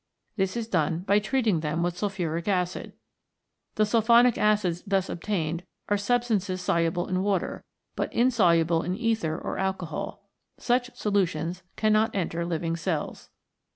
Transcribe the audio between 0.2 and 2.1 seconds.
This is done by treating them with